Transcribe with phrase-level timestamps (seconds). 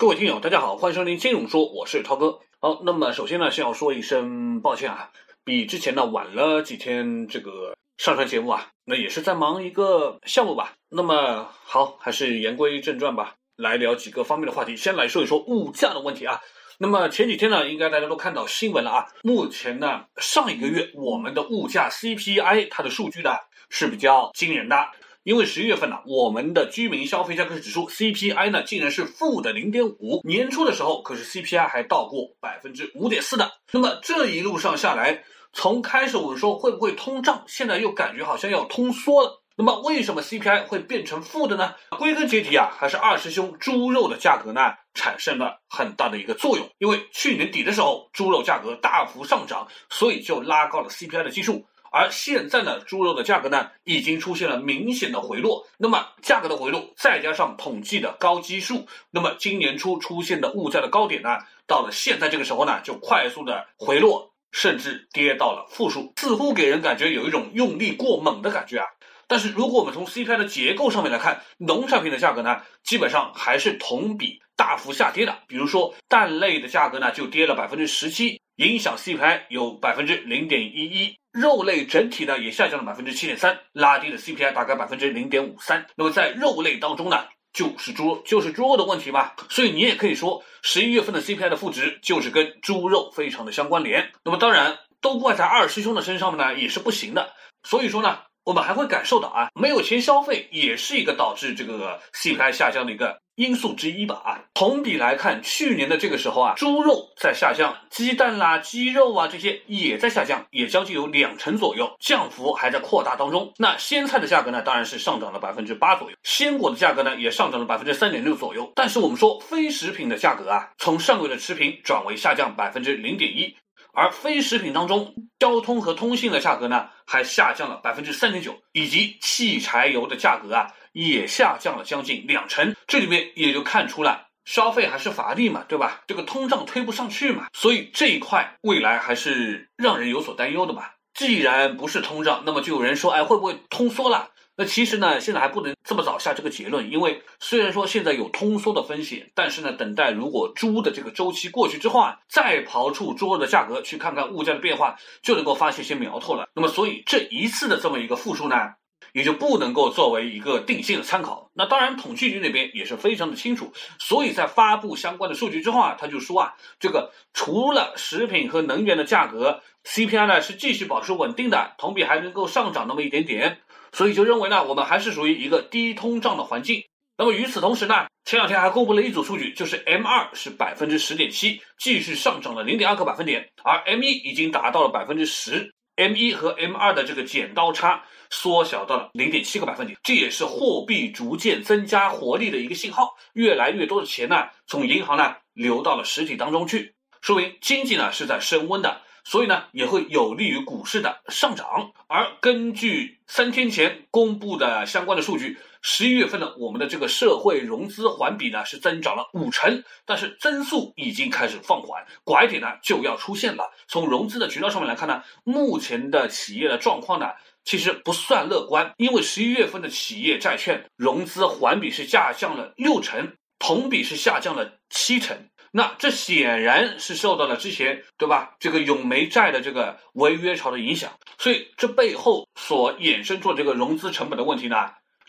[0.00, 2.40] 各位听友，大家好，欢迎收听金融说，我是涛哥。
[2.58, 5.10] 好，那么首先呢，先要说一声抱歉啊，
[5.44, 10.72] 比之前呢晚了几天这个上传节目啊，那也是在忙一个项目吧。
[10.88, 14.74] 那么好，还是言归正传吧，来聊几个方面的话题。
[14.74, 16.40] 先来说一说物价的问题啊。
[16.78, 19.06] 那么前几天呢，应该大家都看到新闻了啊。
[19.22, 23.32] 目前呢，上一个月我们的物价 CPI 它的数据呢
[23.68, 24.76] 是比较惊人的。
[25.22, 30.22] 因为十一月份呢，我们的居民消费价格指数 CPI 呢，竟然是负的零点五。
[30.24, 33.50] 年初的时候，可是 CPI 还到过百分之五点四的。
[33.72, 39.42] 那么这一路上下来，从开始我们说会不会通胀，现在又感觉好像要通缩了。
[39.56, 41.74] 那么为什么 CPI 会变成负的呢？
[41.98, 46.66] 归根结底啊，还是二师兄猪肉的价格呢产生了很大的一个作用。
[46.78, 51.66] 因为去年底的时候，猪肉价格大幅上涨，所以就拉高了 CPI 的基数。
[51.92, 55.66] 而现在呢，猪肉的价格呢已经出现了明显的回落。
[55.78, 68.86] 那么价格的回落，再加上统计的高基数，那么今年初出现的物价的高点呢，到了现在这个时候呢，就快速的回落，甚至跌到了负数，似乎给人感觉有一种用力过猛的感觉啊。
[69.26, 75.38] 但是如果我们从 CPI 的结构上面来看，农产品的价格呢，基本上还是同比大幅下跌的。
[75.46, 81.19] 比如说蛋类的价格呢，就跌了百分之十七，影响 CPI 有百分之零点一一。
[81.32, 85.86] 肉类整体呢也下降了百分之七点三，拉低了 CPI 大概百分之零点五三。
[85.96, 89.32] 那么在肉类当中呢，就是猪肉，就是猪肉的问题嘛。
[89.48, 94.12] 所以你也可以说，十一月份的 CPI 的负值就是跟猪肉非常的相关联。
[94.24, 97.32] 那么当然，都怪在二师兄的身上面呢，也是不行的。
[97.62, 98.18] 所以说呢，
[98.50, 103.20] 我们还会感受到啊，没有钱消费也是一个导致这个 CPI 下降的一个。
[103.36, 113.54] 因素之一吧啊，同比来看，去年的这个时候啊，猪肉在下降，鸡蛋啦、鸡肉啊这些也在下降，也将近有两成左右，降幅还在扩大当中。
[113.56, 118.70] 那鲜菜的价格呢，当然是上涨了百分之八左右，鲜果的价格呢也上涨了百分之三点六左右。
[118.74, 123.56] 但是我们说非食品的价格啊，从上个月的持平转为下降百分之零点一，
[123.92, 130.68] 而非食品当中，交通和通信的价格呢还下降了百分之三点九，以及汽柴油的价格啊。
[130.92, 136.02] 也下降了将近两成，这里面也就看出了消费还是乏力嘛，对吧？
[136.08, 140.96] 这个通胀推不上去嘛，所以这一块未来还是让人有所担忧的吧。
[141.14, 144.30] 既然不是通胀，那么就有人说，哎，会不会通缩了？
[144.60, 156.46] 那其实呢，现在还不能这么早下这个结论，因为虽然说现在有通缩的风险，但是呢，等待如果猪的这个周期过去之后啊，再刨出猪肉的价格去看看物价的变化，就能够发现一些苗头了。
[156.54, 158.74] 那么，所以这一次的这么一个复苏呢？
[159.12, 161.50] 也就不能够作为一个定性的参考。
[161.54, 173.58] 那当然，统计局那边也是非常的清楚，所以在发布相关的数据之后啊，他就说啊，这个除了食品和能源的价格 CPI 呢是继续保持稳定的，同比还能够上涨那么一点点，
[173.92, 176.84] 所以就认为呢，我们还是属于一个低通胀的环境。
[177.16, 185.72] 那么与此同时呢，前两天还公布了一组数据，就是 M 二是百分之十点七，继续上涨了零点二个百分点，而 M 一已经达到了百分之十。
[185.96, 193.10] M 一和 M 二的这个剪刀差缩小到了零点七个百分点，这也是货币逐渐增加活力的一个信号。
[193.34, 201.92] 越来越多的钱呢，从银行呢流到了实体当中去，说明经济呢是在升温的，所以呢也会有利于股市的上涨。
[202.08, 205.56] 而根据三天前公布的相关的数据。
[205.82, 213.72] 十一月份呢，我们的这个社会融资环比呢是增长了五成，但是增速已经开始放缓，拐点呢就要出现了。
[213.88, 217.28] 从融资的渠道上面来看呢，目前的企业的状况呢
[217.64, 225.48] 其实不算乐观，因为十一月份的企业债券融资环比是下降了六成，同比是下降了七成。
[225.72, 234.76] 那这显然是受到了之前对吧这个永煤债的这个违约潮的影响，所以这背后所衍生出这个融资成本的问题呢？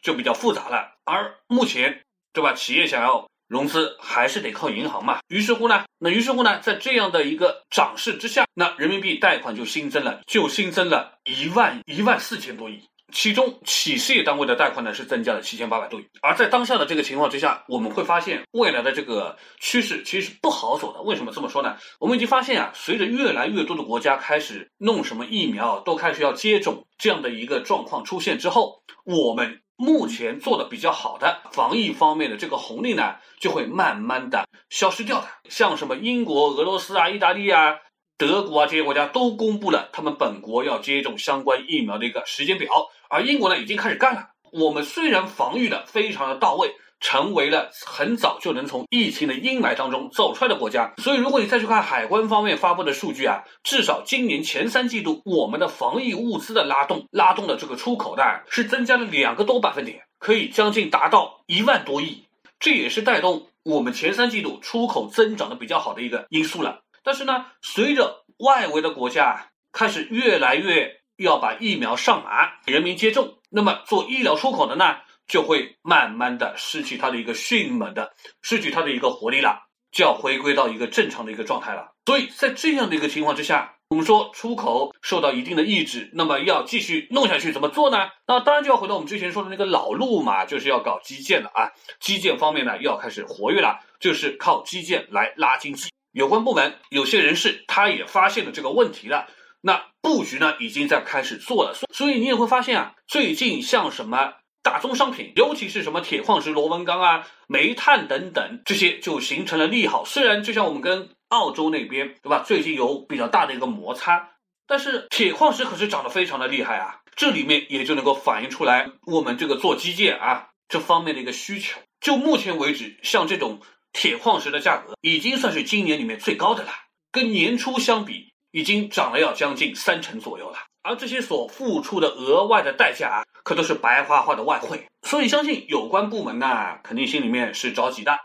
[0.02, 2.02] 就比较复杂了，而目前，
[2.34, 2.54] 对吧？
[2.54, 5.20] 企业想要融资，还是得靠银行嘛。
[5.28, 12.82] 于是乎呢，那于是乎呢，在这样的一个涨势之下，那人民币贷款就新增了，就新增了一万一万四千多亿。
[13.12, 16.08] 其中，企事业单位的贷款呢是增加了七千八百多亿。
[16.22, 21.02] 而在当下的这个情况之下，我们会发现未来的这个趋势其实是不好走的。
[21.02, 21.78] 为什么这么说呢？
[22.00, 29.62] 我们已经发现啊，随着越来越多的国家开始弄什么疫苗，都开始要接种这样的一个状况出现之后，我们。
[29.78, 35.28] 目前做的比较好的防疫方面的这个红利呢，就会慢慢的消失掉的。
[35.50, 37.78] 像什么英国、俄罗斯啊、意大利啊、
[38.16, 42.70] 德国啊这些国家都公布了他们本国要接种相关疫苗的一个时间表，
[43.12, 44.30] 而英国呢已经开始干了。
[44.52, 46.74] 我们虽然防御的非常的到位。
[47.04, 62.26] 成为了很早就能从疫情的阴霾当中走出来的国家，所以如果你再去看海关方面发布的数据啊，至少今年前三季度我们的防疫物资的拉动，拉动的这个出口的是增加了两个多百分点，可以将近达到一万多亿，
[62.60, 66.84] 这也是带动我们前三季度出口增长的比较好的一个因素了。
[67.04, 74.98] 但是呢，随着外围的国家开始越来越要把疫苗上马，人民接种，那么做医疗出口的呢，
[75.28, 81.92] 就会慢慢的失去它的一个迅猛的，失去它的一个活力了，就要回归到一个正常的一个状态了。
[82.06, 88.10] 所以在这样的一个情况之下，我们说出口受到一定的抑制，那么要继续弄下去怎么做呢？
[88.26, 91.72] 那当然就要回到我们之前说的那个老路嘛，就是要搞基建了啊。
[92.00, 95.92] 基建方面呢，要开始活跃了，就是靠基建来拉经济。
[96.14, 99.28] 有关部门有些人士他也发现了这个问题了，
[99.62, 101.78] 那布局呢已经在开始做了。
[101.94, 110.04] 所以你也会发现啊，最近像什么大宗商品，尤其是什么铁矿石、螺纹钢啊、煤炭等等这些，就形成了利好。
[110.06, 112.44] 虽然就像我们跟澳洲那边对吧？
[112.46, 114.32] 最近有比较大的一个摩擦，
[114.68, 117.02] 但是铁矿石可是涨得非常的厉害啊！
[117.16, 121.80] 这里面也就能够反映出来我们这个做基建啊这方面的一个需求。
[122.00, 123.62] 就目前为止，像这种
[123.94, 126.72] 铁矿石的价格已经算是今年里面最高的了，
[127.12, 130.58] 跟年初相比，已经涨了要将近三成左右了。
[130.84, 134.86] 而这些所付出的额外的代价啊，可都是白花花的外汇。
[135.04, 138.18] 所以相信有关部门呢，肯定心里面是着急的，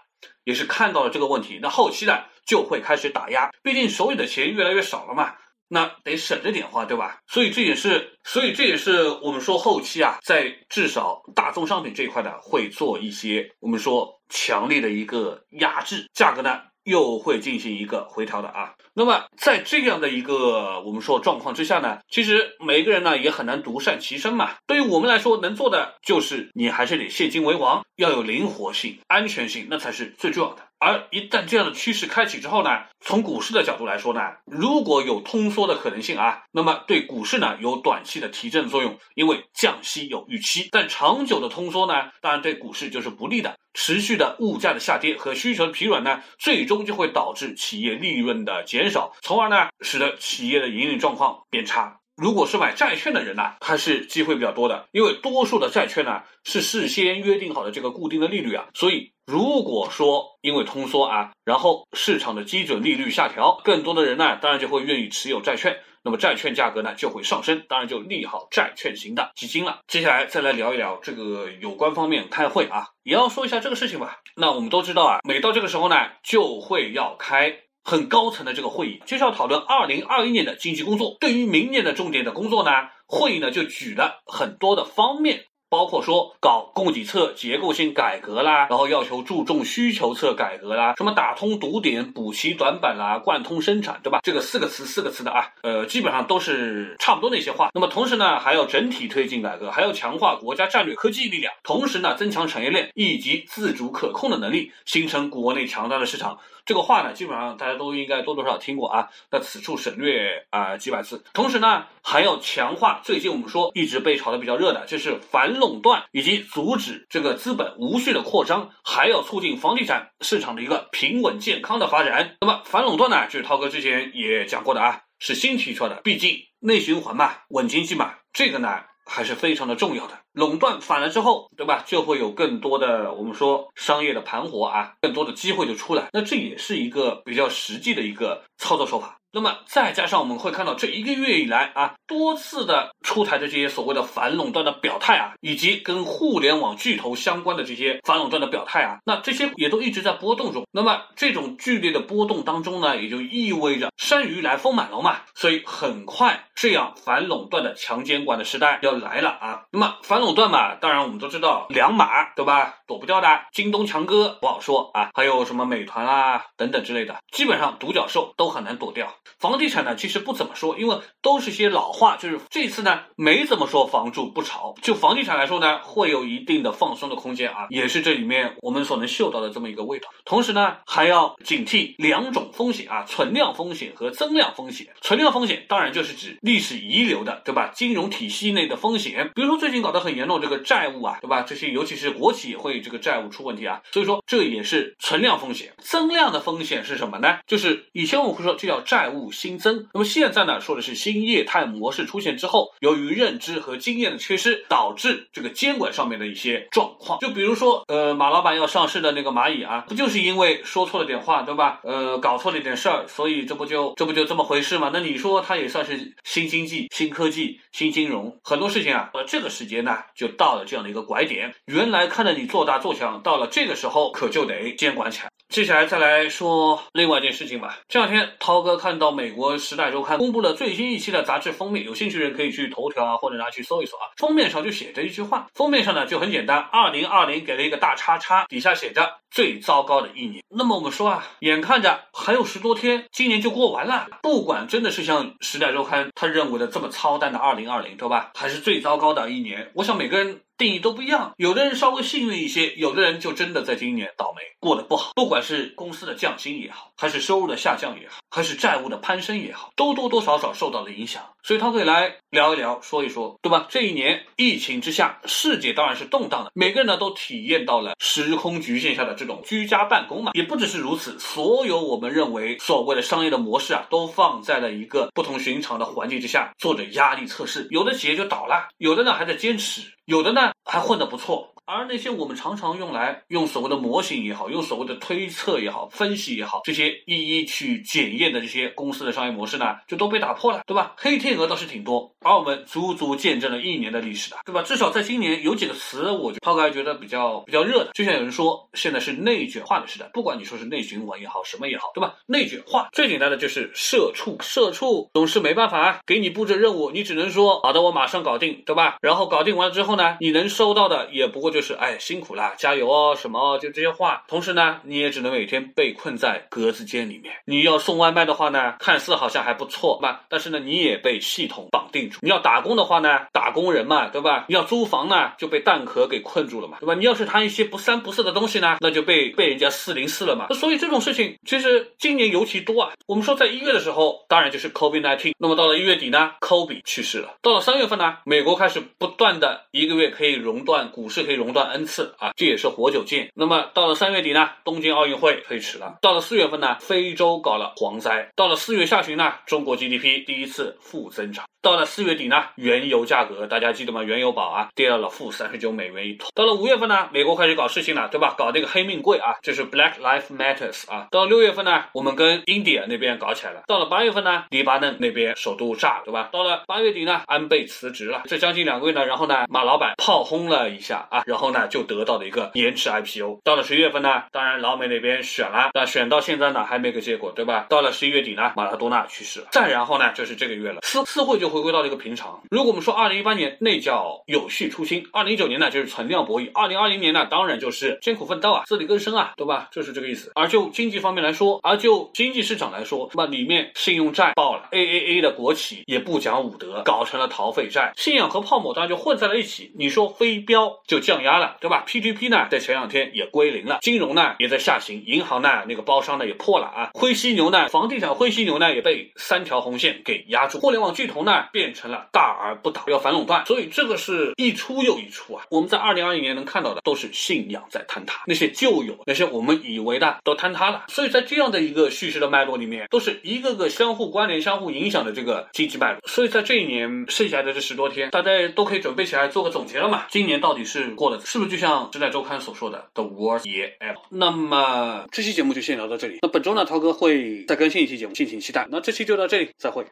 [0.45, 1.59] 也是看到了这个问题。
[1.61, 2.25] 那后期呢？
[2.47, 5.35] 就会开始打压，毕竟手里的钱越来越少了嘛，
[5.67, 7.19] 那得省着点花，对吧？
[7.27, 18.73] 所以这也是，所以这也是我们说后期啊，在至少大宗商品这一块呢，会做一些我们说强烈的一个压制，价格呢又会进行一个回调的啊。
[18.95, 24.55] 那么在这样的一个我们说状况之下呢，其实每个人呢也很难独善其身嘛。
[24.67, 30.63] 对于我们来说，能做的就是你还是得现金为王，要有灵活性、安全性，那才是最重要的。
[30.79, 40.69] 而一旦这样的趋势开启之后呢，从股市的角度来说呢，如果有通缩的可能性啊，那么对股市呢有短期的提振作用，因为降息有预期。
[40.71, 43.57] 但长久的通缩呢，当然对股市就是不利的。
[43.73, 52.01] 持续的物价的下跌和需求的疲软呢，最终就会导致企业利润的减少，从而呢使得企业的营运状况变差。
[52.17, 69.81] 如果是买债券的人呢，还是机会比较多的，因为多数的债券呢是事先约定好的这个固定的利率啊，所以如果说因为通缩啊，然后市场的基准利率下调，更多的人呢当然就会愿意持有债券，那么债券价格呢就会上升，当然就利好债券型的基金了。
[69.87, 74.21] 接下来再来聊一聊这个有关方面开会啊，也要说一下这个事情吧。
[74.37, 77.66] 那我们都知道啊，每到这个时候呢，就会要开。
[77.87, 81.17] 很高层的这个会议，就是要讨论二零二一年的经济工作。
[81.21, 82.71] 对于明年的重点的工作呢，
[83.07, 85.45] 会议呢就举了很多的方面。
[85.69, 94.21] 包括说搞供给侧结构性改革啦，然后要求注重需求侧改革啦，什么打通堵点、补齐短板啦、贯通生产，对吧？
[94.23, 97.71] 这个四个词四个词的啊，呃，基本上都是差不多那些话。
[97.75, 106.39] 那么同时呢，还要整体推进改革，还要强化国家战略科技力量，同时呢，增强产业链以及自主可控的能力，形成国内强大的市场。
[106.67, 109.09] 这个话呢，基本上大家都应该多多少少听过啊。
[109.31, 111.25] 那此处省略啊几百次。
[111.33, 122.37] 同时呢，还要强化最近我们说一直被炒得比较热的，就是反垄断以及阻止这个资本无序的扩张，还要促进房地产市场的一个平稳健康的发展。
[122.41, 130.19] 那么反垄断呢，就是涛哥之前也讲过的啊，是新提出的，毕竟内循环嘛，稳经济嘛，这个呢还是非常的重要的。
[130.33, 131.83] 垄断反了之后，对吧？
[131.87, 136.09] 就会有更多的我们说商业的盘活啊，更多的机会就出来。
[136.13, 139.19] 那这也是一个比较实际的一个操作手法。
[139.37, 150.67] 那么再加上我们会看到这一个月以来啊，多次的出台的这些所谓的反垄断的表态啊，以及跟互联网巨头相关的这些反垄断的表态啊，那这些也都一直在波动中。
[150.73, 155.19] 那么这种剧烈的波动当中呢，也就意味着山雨来风满楼嘛。
[155.35, 159.65] 所以很快这样反垄断的强监管的时代要来了啊。
[159.71, 162.77] 那么反垄断嘛，当然我们都知道两码，对吧？
[162.87, 163.29] 躲不掉的。
[163.53, 169.13] 京东强哥不好说啊，还有什么美团啊等等之类的，基本上独角兽都很难躲掉。
[169.39, 174.75] 房地产呢，其实不怎么说，因为都是些老话，就是这次呢没怎么说房住不炒。
[174.83, 180.09] 就房地产来说呢，会有一定的放松的空间啊，也是这里面我们所能嗅到的这么一个味道。
[180.25, 184.89] 同时呢，还要警惕两种风险啊，存量风险和增量风险。
[185.01, 187.71] 存量风险当然就是指历史遗留的，对吧？
[187.73, 190.17] 金融体系内的风险，比如说最近搞得很。
[190.17, 191.43] 严重这个债务啊，对吧？
[191.43, 195.75] 这些尤其是国企也会这个债务出问题啊，所以说这也是存量风险。
[195.79, 197.37] 增量的风险是什么呢？
[197.47, 199.89] 就是以前我们会说这叫债务务新增。
[199.93, 207.19] 那么现在呢，说的是新业态模式出现之后，由于认知和经验的缺失，导致这个监管上面的一些状况。
[207.21, 211.81] 就比如说，呃，马老板要上市的那个蚂蚁啊，不就是因为说错了点话，对吧？
[211.85, 214.91] 呃，搞错了点事儿，所以这不就这不就这么回事吗？
[214.93, 221.55] 那你说它也算是新经济、新科技、新金融，很多事情啊，呃，这个时间呢，就到了这样的一个拐点。
[221.67, 225.31] 原来看着你做大做强，到了这个时候，可就得监管起来。
[225.49, 227.79] 接下来再来说另外一件事情吧。
[227.89, 234.11] 这两天涛哥看到美国《时代周刊》公布了最新一期的杂志封面，有兴趣的人可以去头条啊，或者拿去搜一搜啊。
[234.17, 240.43] 封面上就写着一句话，封面上呢就很简单，二零二零给了一个大叉叉，底下写着最糟糕的一年。
[240.51, 244.09] 那么我们说啊，眼看着还有十多天，今年就过完了。
[244.23, 248.33] 不管真的是像《时代周刊》他认为的这么操蛋的二零二零，对吧？
[248.35, 249.71] 还是最糟糕的一年？
[249.75, 250.41] 我想每个人。
[250.57, 255.13] 定义都不一样，有的人稍微幸运一些，有的人就真的在今年倒霉，过得不好。
[255.15, 261.23] 不管是公司的降薪也好，还是收入的下降也好，还是债务的攀升也好，都多多少少受到了影响。
[261.43, 263.67] 所以他可以来聊一聊，说一说，对吧？
[263.71, 270.33] 这一年疫情之下，世界当然是动荡的，每个人呢都体验到了时空局限下的这种居家办公嘛。
[270.35, 277.69] 也不只是如此，所有我们认为所谓的商业的模式啊，都放在了一个不同寻常的环境之下做着压力测试。
[277.71, 281.53] 有的企业就倒了，有的呢还在坚持，有的呢还混得不错。
[281.69, 290.95] 而那些我们常常用来用所谓的模型也好，用所谓的推测也好、分析也好，这些一一去检验的这些公司的商业模式呢，就都被打破了，对吧？
[290.97, 294.63] 黑天鹅倒是挺多，而我们足足见证了一年的历史的，对吧？
[294.63, 302.15] 至少在今年有几个词，我就涛哥还觉得比较比较热的，就像有人说，现在是内卷化的时代，不管你说是内循环也好，什么也好，对吧？
[302.27, 308.99] 内卷化最简单的就是社畜，社畜总是没办法，给你布置任务，你只能说好的，我马上搞定，对吧？
[309.03, 314.25] 然后搞定完了之后呢，你能收到的也不过就是哎辛苦啦，加油哦，什么就这些话。
[314.27, 317.35] 同时呢，你也只能每天被困在格子间里面。
[317.45, 322.21] 你要送外卖的话呢，看似好像还不错吧，但是呢，你也被系统绑定住。
[322.23, 324.47] 你要打工的话呢，打工人嘛，对吧？
[324.49, 326.95] 你要租房呢，就被蛋壳给困住了嘛，对吧？
[326.95, 330.49] 你要是谈一些不三不四的东西呢，那就被被人家四零四了嘛。
[330.55, 332.93] 所以这种事情其实今年尤其多啊。
[333.07, 335.35] 我们说在一月的时候，当然就是 COVID nineteen。
[335.39, 337.35] 那么到了一月底呢，Kobe 去世了。
[337.43, 343.33] 到了三月份呢，美国开始不断的一个月可以熔断股市可以熔断 n 次啊，这也是活久见。
[343.35, 345.97] 那么到了三月底呢，东京奥运会推迟了。
[346.01, 348.31] 到了四月份呢，非洲搞了蝗灾。
[348.37, 351.45] 到了四月下旬呢，中国 GDP 第一次负增长。
[351.61, 354.05] 到了四月底呢，原油价格大家记得吗？
[354.05, 356.31] 原油宝啊，跌到了负三十九美元一桶。
[356.33, 358.37] 到了五月份呢，美国开始搞事情了，对吧？
[358.39, 361.09] 搞这个黑命贵啊，这是 Black Life Matters 啊。
[361.11, 363.63] 到六月份呢，我们跟 India 那边搞起来了。
[363.67, 366.29] 到了八月份呢，黎巴嫩那边首都炸，对吧？
[366.31, 368.23] 到了八月底呢，安倍辞职了。
[368.27, 373.41] 这将近两个月呢，然后呢，马老板炮轰冲了一下啊，然后呢，就得到了一个延迟 IPO。
[373.43, 377.65] 到了十一月份呢，当然老美那边选了，那选到现在呢，还没个结果，对吧？
[377.71, 379.47] 到了十一月底呢，马拉多纳去世了。
[379.51, 382.39] 再然后呢，就是这个月了，四四会就回归到了一个平常。
[382.51, 389.69] 如果我们说二零一八年那叫有序初心，二零一九年呢就是存量博弈，二零二零年呢当然就是艰苦奋斗啊，自力更生啊，对吧？
[389.73, 390.31] 就是这个意思。
[390.35, 399.73] 而就经济方面来说，而就经济市场来说，那里面信用债爆了，AAA 的国企也不讲武德，搞成了逃废债，信仰和泡沫当然就混在了一起。
[399.79, 412.37] 你说飞镖就降压了，对吧？PGP 呢在前两天也归零了，金融呢也在下行，银行呢那个包商呢也破了啊，灰犀牛呢房地产灰犀牛呢也被三条红线给压住，互联网巨头呢变成了大。
[412.39, 415.45] 而不倒，要反垄断，所以这个是一出又一出啊。
[415.49, 420.85] 我们在二零二一年能看到的都是信仰在坍塌，那些旧有、那些我们以为的都坍塌了。
[420.89, 426.01] 所以在这样的一个叙事的脉络里面，都是一个个相互关联、相互影响的这个经济脉络。
[426.07, 430.05] 所以在这一年剩下的这十多天，大家都可以准备起来做个总结了嘛？
[430.17, 434.01] 今年到底是过的是不是就像《时代周刊》所说的 The worst year ever？
[434.09, 436.21] 那么这期节目就先聊到这里。
[436.23, 438.67] 那本周呢，涛哥会再更新一期节目，敬请期待。
[438.71, 439.85] 那这期就到这里，再会。